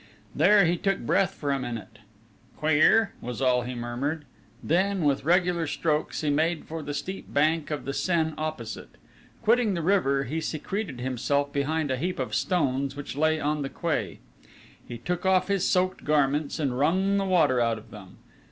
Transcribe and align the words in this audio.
There 0.33 0.65
he 0.65 0.77
took 0.77 0.97
breath 0.97 1.35
for 1.35 1.51
a 1.51 1.59
minute: 1.59 1.99
"Queer!" 2.57 3.13
was 3.21 3.39
all 3.39 3.61
he 3.61 3.75
murmured. 3.75 4.25
Then 4.63 5.03
with 5.03 5.23
regular 5.25 5.67
strokes 5.67 6.21
he 6.21 6.31
made 6.31 6.65
for 6.65 6.81
the 6.81 6.95
steep 6.95 7.31
bank 7.31 7.69
of 7.69 7.85
the 7.85 7.93
Seine 7.93 8.33
opposite. 8.35 8.89
Quitting 9.43 9.75
the 9.75 9.83
river, 9.83 10.23
he 10.23 10.41
secreted 10.41 10.99
himself 11.01 11.53
behind 11.53 11.91
a 11.91 11.97
heap 11.97 12.17
of 12.17 12.33
stones 12.33 12.95
which 12.95 13.15
lay 13.15 13.39
on 13.39 13.61
the 13.61 13.69
quay. 13.69 14.17
He 14.87 14.97
took 14.97 15.23
off 15.23 15.49
his 15.49 15.67
soaked 15.67 16.03
garments 16.03 16.57
and 16.57 16.79
wrung 16.79 17.17
the 17.19 17.23
water 17.25 17.59
out 17.61 17.77
of 17.77 17.91
them. 17.91 18.17